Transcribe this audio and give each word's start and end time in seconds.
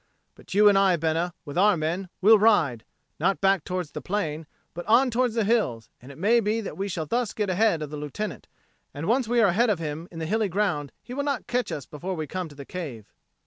But 0.33 0.55
you 0.55 0.67
and 0.67 0.79
I, 0.79 0.95
Bena, 0.97 1.35
with 1.45 1.59
our 1.59 1.77
men, 1.77 2.09
will 2.21 2.39
ride, 2.39 2.85
not 3.19 3.39
back 3.39 3.63
towards 3.63 3.91
the 3.91 4.01
plain, 4.01 4.47
but 4.73 4.83
on 4.87 5.11
towards 5.11 5.35
the 5.35 5.43
hills, 5.43 5.91
and 6.01 6.11
it 6.11 6.17
may 6.17 6.39
be 6.39 6.59
that 6.59 6.75
we 6.75 6.87
shall 6.87 7.05
thus 7.05 7.35
get 7.35 7.51
ahead 7.51 7.83
of 7.83 7.91
the 7.91 7.97
Lieutenant; 7.97 8.47
and 8.95 9.05
once 9.05 9.27
we 9.27 9.41
are 9.41 9.49
ahead 9.49 9.69
of 9.69 9.77
him 9.77 10.07
in 10.09 10.17
the 10.17 10.25
hilly 10.25 10.49
ground, 10.49 10.91
he 11.03 11.13
will 11.13 11.21
not 11.23 11.45
catch 11.45 11.71
us 11.71 11.85
before 11.85 12.15
we 12.15 12.25
come 12.25 12.49
to 12.49 12.55
the 12.55 12.65
cave." 12.65 13.13